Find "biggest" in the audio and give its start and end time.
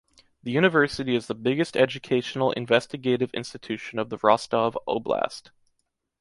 1.35-1.77